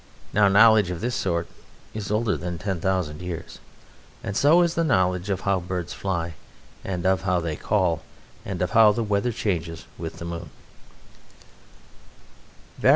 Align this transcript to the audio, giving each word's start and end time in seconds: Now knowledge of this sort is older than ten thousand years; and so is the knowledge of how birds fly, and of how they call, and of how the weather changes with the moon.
Now 0.33 0.47
knowledge 0.47 0.89
of 0.89 0.99
this 0.99 1.13
sort 1.13 1.45
is 1.93 2.09
older 2.09 2.35
than 2.35 2.57
ten 2.57 2.81
thousand 2.81 3.21
years; 3.21 3.59
and 4.23 4.35
so 4.35 4.63
is 4.63 4.73
the 4.73 4.83
knowledge 4.83 5.29
of 5.29 5.41
how 5.41 5.59
birds 5.59 5.93
fly, 5.93 6.33
and 6.83 7.05
of 7.05 7.21
how 7.21 7.39
they 7.39 7.55
call, 7.55 8.01
and 8.43 8.63
of 8.63 8.71
how 8.71 8.91
the 8.93 9.03
weather 9.03 9.31
changes 9.31 9.85
with 9.99 10.17
the 10.17 10.25
moon. 10.25 10.49